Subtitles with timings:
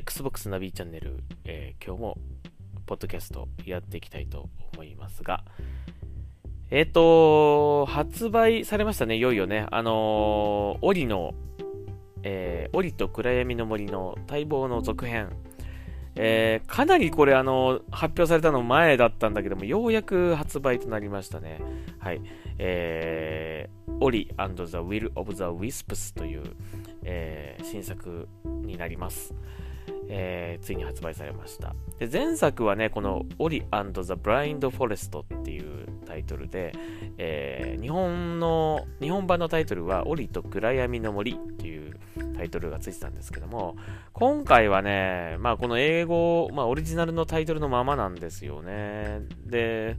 [0.00, 2.18] Xbox ナビチャンネル、えー、今日も
[2.86, 5.44] ポッドキャストやっていきたいと思いますが、
[6.70, 9.66] えっ、ー、と、発売されましたね、いよいよね。
[9.70, 11.34] あのー、オリの、
[12.22, 15.28] えー、オリと暗闇の森の待望の続編。
[16.16, 21.60] えー、かなりこれあの、発表されたの前だったんだけども、ようやく発売となりましたね。
[21.98, 22.22] はい。
[22.56, 26.42] えー、オリ the Will of the Wisps という、
[27.02, 28.26] えー、新作
[28.64, 29.34] になります。
[30.12, 31.74] えー、ついに発売されました。
[31.98, 36.72] で前作はね、このオリ and the Blind Forest っていうタイトルで、
[37.16, 41.96] えー、日本の、日本版のタイトルはオリと暗闇の森っていう
[42.36, 43.76] タイトルがついてたんですけども、
[44.12, 49.20] 今回はね、まあこの英語、まあオリジナルのタイトルのままなんですよね。
[49.46, 49.96] で、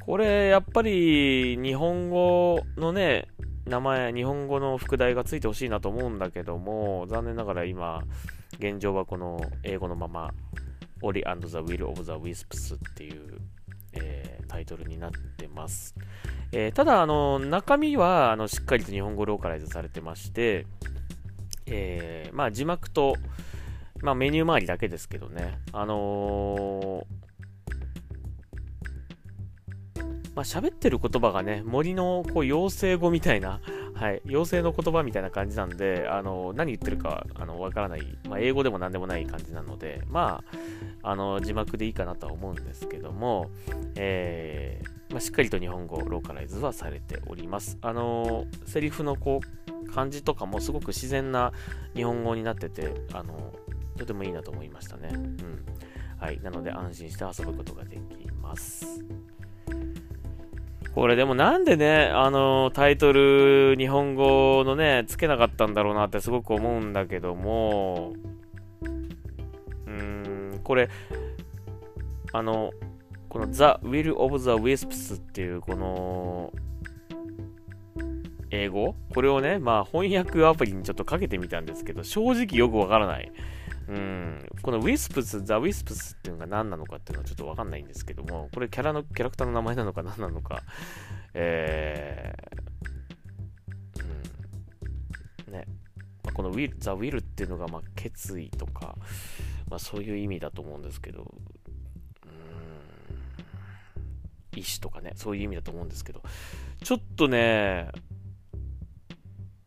[0.00, 3.28] これやっぱり日本語のね、
[3.66, 8.02] 名前、日本語の副題がついてほしいなと思うんだけども、残念ながら今、
[8.58, 10.32] 現状はこの英語のまま、
[11.02, 13.38] Ori and the Will of the Wisps っていう、
[13.92, 15.94] えー、タイトルになってます。
[16.52, 20.66] えー、ただ、あの、中身は、あの、しっかりと日本語ローカライズされてまして、
[21.66, 23.16] えー、まあ、字幕と、
[24.02, 27.06] まあ、メニュー周りだけですけどね、あの
[30.34, 33.60] まあ、喋ってる言葉がね、森のこう妖精語みたいな、
[34.04, 40.44] はい、妖精の言葉みたいな感じなんで、あの何言ってるかあのわからない、まあ、英語でも何でもない感じなので、ま
[41.02, 43.50] あ、あの字幕でいいかなとは思うんですけども、
[43.94, 47.78] えー、まあ、しっかりと日本語ローカライズはされております。
[47.80, 51.54] あのセリフのこう漢字とかもすごく自然な
[51.94, 53.54] 日本語になってて、あの
[53.96, 55.12] とてもいいなと思いましたね。
[55.14, 55.64] うん。
[56.18, 56.38] はい。
[56.42, 59.02] なので安心して遊ぶことができます。
[60.94, 68.12] これでもなんでね、あのタイトル日本語のね、つけなかったんだろうなってすごく思うんだけども、
[69.86, 70.88] うーん、これ、
[72.32, 72.70] あの、
[73.28, 76.52] この The Will of the Wisps っていうこの
[78.50, 78.94] 英語？
[79.12, 83.32] これをね、まあ翻訳アプリにちょっとかけてみたんですけど、正直よくわからない。
[83.86, 90.62] うん、この Wisps、The Wisps っていうのが何なのかっていうのはちょっとわかんないんですけども、これキャラの、キャラクターの名前なのか何なのか、
[91.34, 95.64] えー、うん、ね、
[96.24, 98.96] まあ、この Will, The Will っていうのが、まあ、決意とか、
[99.68, 101.34] まあ、そういう意味だと思うんですけど、
[104.56, 106.22] 意志とかね、そういう意味だと思うんですけど、
[106.82, 107.90] ちょっとね、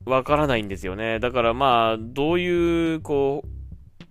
[0.06, 1.20] わからないんですよね。
[1.20, 3.57] だからまあ、どういう、こう、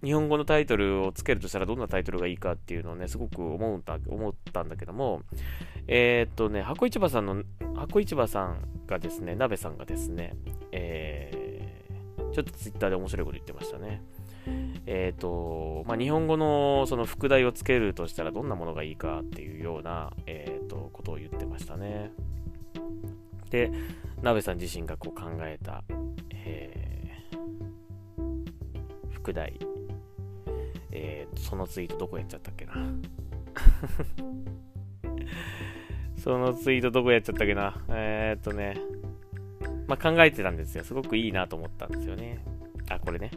[0.06, 5.22] 日本語のタイトルをつけるとしたらどんなタイトルがいいかっていうのをね、すごく思った思ったんだけども、
[5.88, 7.42] えー、っとね、箱市場さんの、
[7.74, 10.36] 箱市場さんがですね、鍋さんがですね、
[10.70, 14.00] えー、ちょっとツイッターで面白いこと言ってましたね。
[14.86, 22.12] えっ、と、まあ、日本語のその副題をつけるとしたらどんなものがいいかっていうような、えっ、と、ことを言ってましたね。
[23.50, 23.72] で、
[24.22, 25.82] 鍋さん自身がこう考えた、
[26.30, 29.58] えー、副題、
[31.36, 32.74] そのツイートどこやっちゃったっけな
[36.16, 38.80] そのツイートどこやっちゃったっけなえー、っとね、
[39.86, 40.84] まあ、考えてたんですよ。
[40.84, 42.44] すごくいいなと思ったんですよね。
[42.88, 43.30] あ、これね。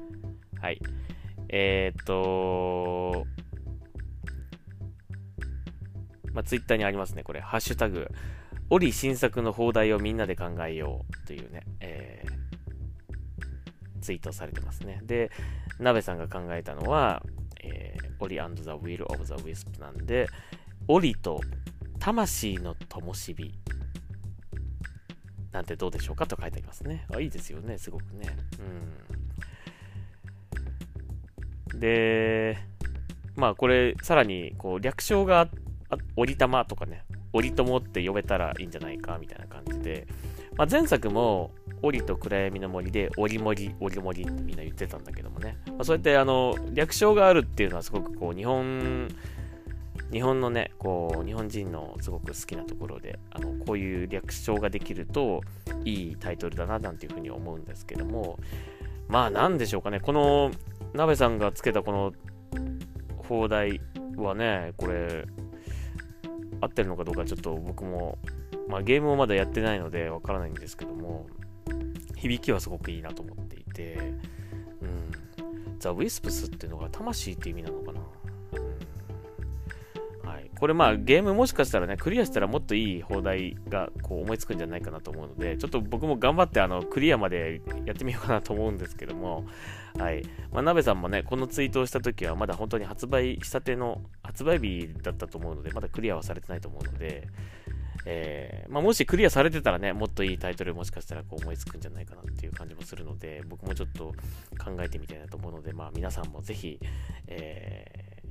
[0.59, 0.81] はい。
[1.49, 3.25] えー、っと、
[6.33, 7.41] まあ、ツイッターにありますね、これ。
[7.41, 8.07] ハッシュタグ、
[8.69, 15.01] オリ新作の放題をみんなで考えようというね、えー、ツイートされてますね。
[15.03, 15.31] で、
[15.79, 17.23] なべさんが考えたのは、
[18.19, 20.27] オリ and the Will of the Wisp なんで、
[20.87, 21.41] オリと
[21.99, 23.53] 魂の灯火
[25.51, 27.05] なんてどうでしょうかと書いてありますね。
[27.13, 28.37] あ、いいですよね、すごくね。
[31.73, 31.79] うん。
[31.79, 32.57] で、
[33.35, 35.49] まあこれ、さらに、こう、略称が、
[36.15, 37.03] オリ玉とかね、
[37.33, 40.07] オリ友って呼べたらいいんじゃないか、みたいな感じで、
[40.59, 41.51] まあ、前作も、
[41.81, 45.57] オリと暗闇の森で、オリモリ、オリモリってみんな言ってたんだけどもね。
[45.67, 49.07] まあ、そうやって、あの、略称があるっていうのはすごくこう、日本、
[50.11, 55.39] 日本のね、こう、日本人のすごく好きなところで、あの、こういう略称ができると、
[55.85, 58.37] いいタイトルだな、なんていうふうに思うんですけども、
[59.07, 60.01] まあ、なんでしょうかね。
[60.01, 60.51] この、
[60.93, 62.11] 鍋さんがつけたこの、
[63.29, 63.79] 放題
[64.17, 65.25] はね、これ、
[66.61, 68.17] 合ってるのかどうかちょっと僕も
[68.69, 71.25] まあ、ゲームをまだやってないのでわからないんですけども、
[72.15, 73.97] 響きはすごくいいなと思っていて、
[74.81, 75.79] うん。
[75.79, 78.01] ザ・ウィスプスっていうのが魂って意味なのかな。
[80.23, 80.51] うん、はい。
[80.55, 89.45] これまあゲームもしかしたらね、クリアしたらもっといい放題がこう思いつくんじゃないかなと思うので、ちょっと僕も頑張ってあのクリアまでやってみようかなと思うんですけども、
[89.97, 90.21] はい。
[90.51, 97.27] まあ、鍋さんもね、このツイートをした時はまだ本当に発売したての発売日だったと思うので、まだクリアはされてないと思うので、
[98.05, 104.13] えー、まあ、もしクリアされてたらね、もっといいタイトルもしかしたらこう思いつくんじゃないかなっていう感じもするので、僕もちょっと
[104.63, 106.79] 考えてみたいなと思うので、まあ皆さんもぜひ、
[107.25, 108.27] えー、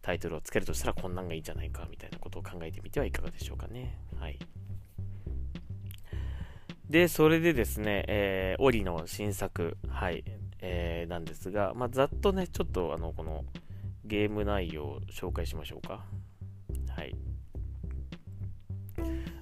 [0.00, 3.98] タイトルをつけるとしたらこんなんがいいんじゃないかみたいなことを考えてみてはいかがでしょうかね。
[4.20, 4.38] はい。
[6.88, 10.22] で、それでですね、えー、オリの新作、はい、
[10.60, 13.44] えー、なんですが、まあ、ざっとね、ちょっとあの、この
[14.06, 16.04] ゲーム内容を紹介しましょうか。
[16.88, 17.14] はい。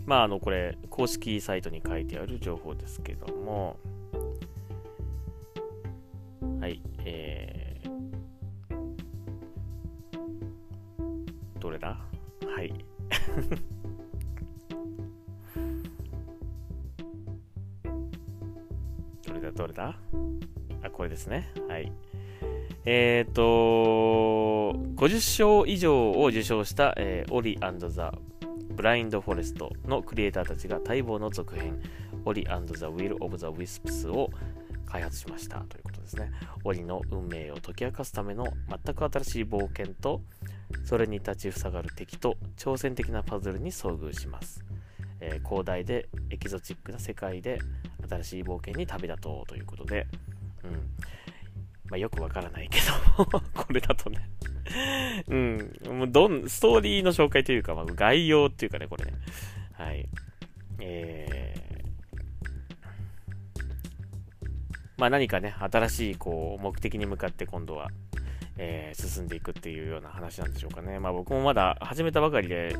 [0.06, 3.78] まあ、あの、これ、公式サイトに書いてある情報ですけども、
[6.60, 7.88] はい、えー、
[11.60, 11.98] どれだ？
[12.46, 12.74] はい。
[19.26, 19.98] どれだ、どれだ？
[20.82, 21.50] あ、これですね。
[21.68, 21.90] はい。
[22.86, 27.58] えっ、ー、と、50賞以上を受賞した、えー、オリ
[27.88, 28.12] ザ・
[28.70, 31.80] ブラインド・フォレストのクリエイターたちが待望の続編、
[32.26, 32.58] オリザ・
[32.88, 34.28] ウィル・オブ・ザ・ウィスプスを
[34.84, 36.30] 開発しましたということですね。
[36.62, 40.20] オリの運命を解き明かすための全く新しい冒険と、
[40.84, 44.62] それに立ちふさがる敵と挑戦的なパズルに遭遇します。
[45.20, 47.58] えー、広大でエキゾチックな世界で
[48.10, 50.06] 新しい冒険に旅立とうということで、
[50.64, 51.23] うん。
[51.90, 54.28] まあ、よくわからないけど これだとね
[55.28, 55.72] うん。
[55.98, 59.12] もうどん、ストーリーの紹介というか、まあ、概要っていうかね、これね。
[59.72, 60.08] はい。
[60.80, 64.50] えー、
[64.96, 67.90] まあ何かね、新しいこう目的に向かって今度は、
[68.56, 70.98] えー、進んでいくっていうような話なんでしょうかね。
[70.98, 72.76] まあ僕もまだ始めたばかりで、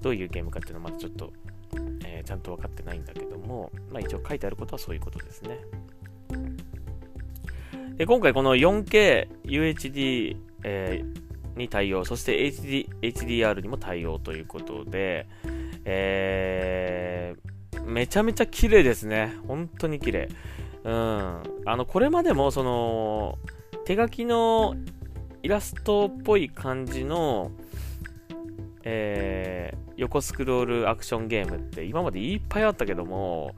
[0.00, 1.32] どういうゲームかっていうのはまだちょっと、
[2.04, 5.58] えー、ちゃんと分かってないんだけども、まあ一応書いてあることはそういうことですね。
[7.98, 11.28] で今回この 4K UHD、えー
[11.58, 15.26] に対応、そして HD HDR にも対応ということで、
[15.84, 19.34] えー、めちゃめちゃ綺麗ですね。
[19.46, 20.28] 本当に綺麗。
[20.84, 20.92] うん。
[20.92, 21.42] あ
[21.76, 23.38] の、これまでも、その、
[23.84, 24.76] 手書きの
[25.42, 27.50] イラストっぽい感じの、
[28.84, 33.54] えー、横スクロールアクションゲームって今までいっぱいあったけども、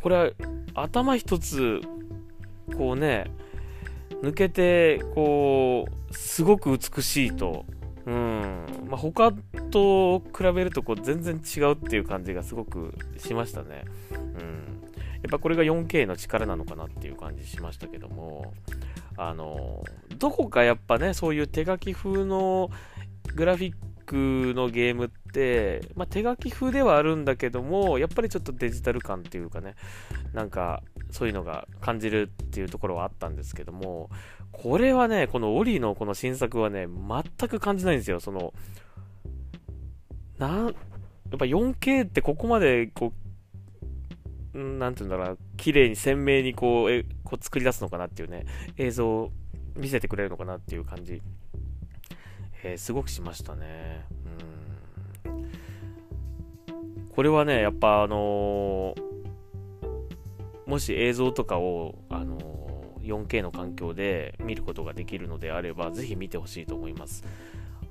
[0.00, 0.30] これは
[0.74, 1.80] 頭一つ、
[2.76, 3.30] こうね、
[4.22, 7.64] 抜けて、こう、すごく美しいと。
[8.06, 8.66] うん。
[8.88, 9.32] まあ、他
[9.70, 13.84] と比べると、こう、全然違うっていう感じがすごくしましたね。
[14.12, 14.76] うん。
[15.22, 18.52] やっぱこれが 4K の力なのかなっていう感じしましたけども、
[19.16, 19.82] あの、
[20.18, 22.70] どこかやっぱね、そういう手書き風の
[23.34, 23.74] グラフィッ
[24.06, 29.74] クのゲームって、まあ、手書き風ではあるんだけども、やっぱりちょっとデジタル感っていうかね、
[30.32, 34.08] なんかそういうのが感じるっていうところはあったんですけども、
[34.52, 38.20] これはね、このオリのこの新作はね、全く感じないんですよ。
[38.20, 38.54] その、
[40.38, 40.74] なん、やっ
[41.38, 43.12] ぱ 4K ってここまでこ
[44.54, 48.46] う、なんていうんだろう、綺麗に鮮明にこう、えこう作り出すのかなっていうね、
[48.78, 49.32] 映像を
[49.76, 51.20] 見せてくれるのかなっていう感じ、
[52.62, 54.04] えー、すごくしましたね。
[55.24, 55.50] うん。
[57.10, 59.06] これはね、やっぱあのー
[60.66, 62.38] もし映像とかを、あの
[63.02, 67.24] 4K の環境で見ることができるのであれば、ぜひ見てほしいと思います。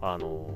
[0.01, 0.49] あの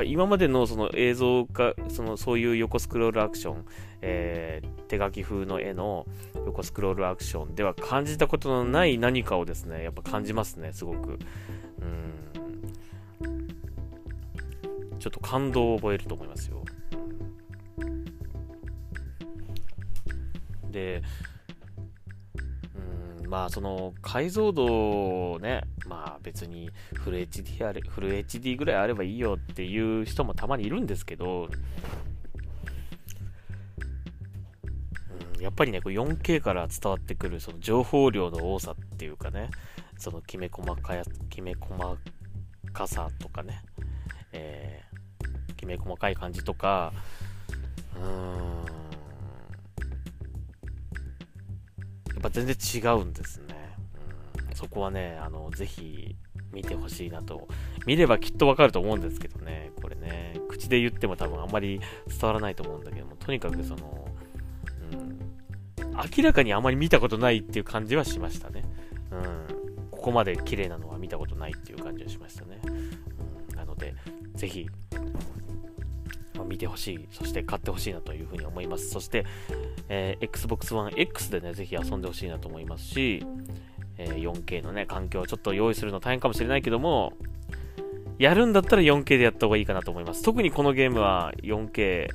[0.00, 3.64] ぱ今までのその映像化、そのそういう横スクロールアクション、
[4.02, 6.06] えー、手書き風の絵の
[6.46, 11.18] 横スクロールアクションでは感じたことのない何かをですね、やっぱ感じますね、すごく。
[11.80, 12.18] うん。
[14.98, 16.62] ちょっと感動を覚えると思いますよ。
[20.70, 21.02] で、
[23.22, 24.64] うん、まあその解像度
[25.32, 31.48] をね、まあ別にフル HD あれ、フル HD ぐらいあればいいよっていう人もたまにいるんですけど、
[35.36, 39.50] うん、やっぱりね、4K から伝わってくるその情報量の多さっていうかね、
[39.98, 41.98] そのきめ細かや、きめ細
[42.72, 43.62] かさとかね、
[44.32, 46.92] えー、きめ細かい感じとか、
[47.96, 48.64] うーん、
[52.08, 53.54] やっぱ全然違うんですね。
[54.50, 56.16] うん、そこはね、あの、ぜひ
[56.52, 57.48] 見てほしいなと。
[57.86, 64.08] 見ればきっとわかると思うんですけどね、これね、口で言っても多分あんまり伝わらないと思うんだけども、とにかくその、
[64.92, 65.18] うん、
[66.16, 68.64] 明らかにあまり見たことないっていう感じはしましたね。
[69.10, 72.60] うん、ここまで綺麗なのは見たことないっていう感じがしましたね。
[73.50, 73.94] うん、なので、
[74.34, 74.68] ぜひ、
[76.50, 78.90] 見てほしい、そして買ってほしいなというふうに思います。
[78.90, 79.24] そして、
[79.88, 83.24] えー、Xbox One X でね、ぜひ遊んでほしいなと思いますし、
[84.00, 87.12] え、4K のね、環境をちょっと用意するの大変かもしれないけども、
[88.18, 90.22] やるんだったら 4K でやった方がいいかなと思います。
[90.22, 92.08] 特にこのゲームは 4K、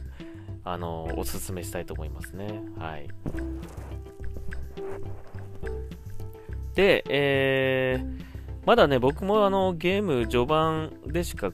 [0.64, 2.62] あの、おすすめしたいと思いますね。
[2.78, 3.08] はい。
[6.74, 8.24] で、えー、
[8.66, 11.52] まだね、僕もあのゲーム序盤でしか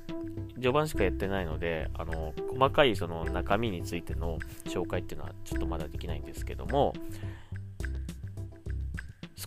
[0.62, 6.94] 序盤しかやってないので、あの、細かいその中身についての紹介っていうのはちょっとまだできないんですけども、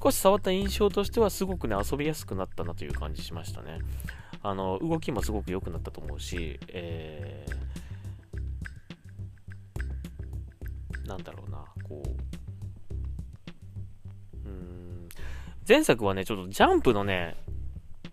[0.02, 3.78] 少し触った印象としてはすごくね、遊びやすくなったなという感じしましたね。
[4.42, 12.02] あの、動きもすごく良くなったと思うし、えー、なんだろうな、こ
[14.44, 15.08] う、うん、
[15.66, 17.36] 前作はね、ちょっとジャンプのね、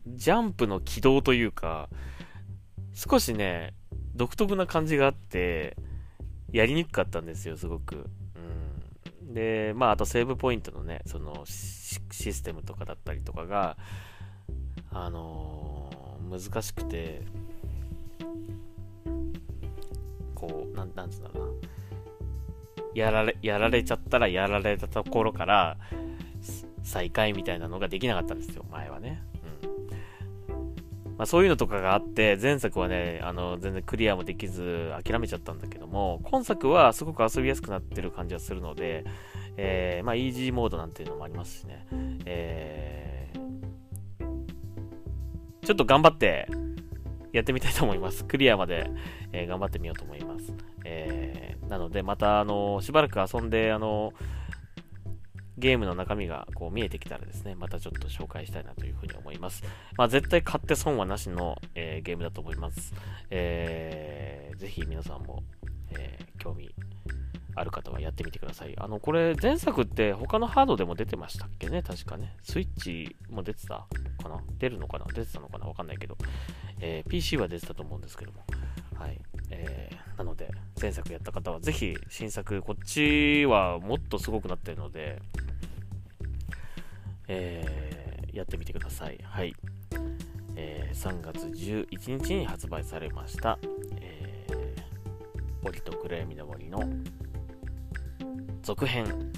[0.05, 1.89] ジャンプの軌道というか、
[2.93, 3.73] 少しね、
[4.13, 5.75] 独特な感じがあって、
[6.51, 8.07] やりにくかったんですよ、すごく。
[9.21, 13.77] で、まあ、あとセーブポイントのね、そのシステムとかだったりとかが、
[14.91, 17.21] あのー、難しくて、
[20.35, 21.53] こう、なん、なんつうんだろうな。
[22.93, 25.77] やられ、やられちゃったらやられたところから、
[26.83, 29.23] 再開みたいなのができなかったんですよ、前はね。
[31.21, 39.05] まあ、そういうのとかがあって、前作はね、あの、全然クリアもできず諦めちゃったんだけども、今作はすごく遊びやすくなってる感じがするので、
[39.55, 41.85] えー、まあ、イージーモードなんていうのもありますしね、
[42.25, 44.19] えー、
[45.63, 46.47] ちょっと頑張って
[47.31, 48.25] やってみたいと思います。
[48.25, 48.89] クリアまで、
[49.31, 50.51] えー、頑張ってみようと思います。
[50.85, 54.13] えー、なので、また、あの、しばらく遊んで、あの、
[55.61, 59.63] ゲームの中身がこう見えてきたらですね、またちょっと紹介したいなというふうに思います。
[59.95, 62.93] まあ、絶対買って損はなしの、えー、ゲームだと思います。
[63.29, 65.43] えー、ぜひ皆さんも、
[65.91, 66.73] えー、興味
[67.53, 68.73] ある方はやってみてください。
[68.77, 71.83] あの、これ前作って他のハードでも出てましたっけね？
[71.83, 72.35] 確かね。
[72.41, 73.85] スイッチも出てた
[74.23, 74.41] かな？
[74.57, 75.05] 出るのかな？
[75.13, 75.67] 出てたのかな？
[75.67, 76.17] わかんないけど、
[76.79, 78.43] えー、PC は出てたと思うんですけども。
[78.97, 79.21] はい。
[79.49, 80.49] えー、なので、
[80.81, 85.21] 前作やった方はぜひ新作、こっちはもっとすごくなってるので、
[87.33, 89.17] えー、やってみてください。
[89.23, 89.55] はい。
[90.57, 93.57] えー、3月11日に発売されました、
[93.95, 96.83] えー、オリと暗闇の森の
[98.61, 99.31] 続編、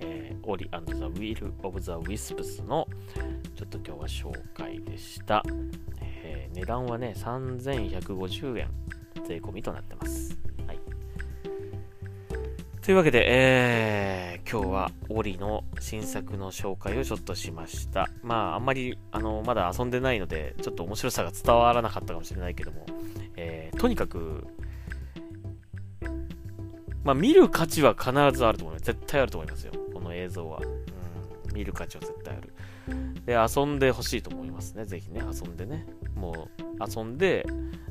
[0.00, 2.86] えー、オリ and the Wheel of the Wisps の
[3.56, 5.42] ちょっと今日は紹介でした。
[6.02, 8.68] えー、値段はね、3150円
[9.26, 10.36] 税込みとなってます。
[10.66, 10.78] はい。
[12.82, 18.08] というわけで、えー今日はオリの新作の紹介をちょっとしました。
[18.22, 22.86] まあ、あんまり、あの、まだ遊んでないので、ちょっと面白さが伝わらなかったかもしれないけども、
[23.34, 24.46] えー、とにかく、
[27.02, 28.84] まあ、見る価値は必ずあると思います。
[28.84, 29.72] 絶対あると思いますよ。
[29.92, 30.60] この映像は。
[30.62, 32.52] うん、見る価値は絶対ある。
[33.26, 34.84] で、遊んでほしいと思いますね。
[34.84, 35.84] ぜひね、遊んでね。
[36.14, 37.44] もう、遊んで、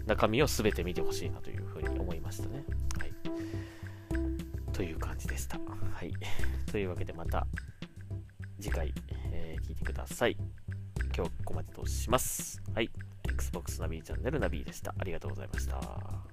[0.05, 2.63] 中身を全て見てほしいなというふうに思いましたね。
[4.73, 5.57] という感じでした。
[5.57, 6.11] はい。
[6.71, 7.47] というわけでまた
[8.59, 8.93] 次回、
[9.31, 10.35] えー、聞いてください。
[10.35, 12.61] 今日はここまでとします。
[12.73, 12.89] はい。
[13.29, 14.93] Xbox ナビチャンネルナビでした。
[14.97, 16.32] ありがとうございました。